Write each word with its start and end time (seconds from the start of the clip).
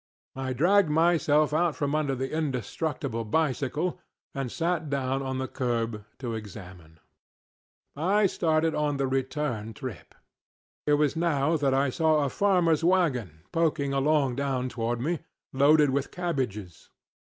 I 0.35 0.53
dragged 0.53 0.89
myself 0.89 1.53
out 1.53 1.75
from 1.75 1.93
under 1.93 2.15
the 2.15 2.35
indestructible 2.35 3.23
bicycle 3.23 3.99
and 4.33 4.51
sat 4.51 4.89
down 4.89 5.21
on 5.21 5.37
the 5.37 5.47
curb 5.47 6.05
to 6.17 6.33
examine. 6.33 6.99
I 7.95 8.25
started 8.25 8.73
on 8.73 8.97
the 8.97 9.05
return 9.05 9.75
trip. 9.75 10.15
It 10.87 10.93
was 10.93 11.15
now 11.15 11.55
that 11.57 11.75
I 11.75 11.91
saw 11.91 12.23
a 12.23 12.29
farmerŌĆÖs 12.29 12.83
wagon 12.83 13.41
poking 13.51 13.93
along 13.93 14.37
down 14.37 14.69
toward 14.69 14.99
me, 14.99 15.19
loaded 15.53 15.91
with 15.91 16.09
cabbages. 16.09 16.89